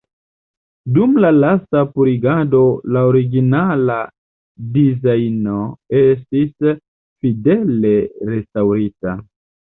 Dum 0.93 1.11
la 1.23 1.29
lasta 1.41 1.81
purigado 1.97 2.61
la 2.95 3.03
originala 3.09 3.97
dizajno 4.77 5.59
estis 5.99 6.71
fidele 6.71 7.93
restaŭrita. 8.31 9.15